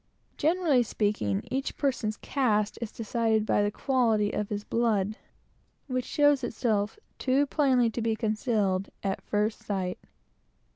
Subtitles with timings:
[0.35, 5.15] Generally speaking, each person's caste is decided by the quality of the blood,
[5.85, 9.99] which shows itself, too plainly to be concealed, at first sight.